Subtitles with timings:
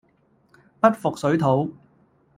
[0.79, 1.75] 不服水土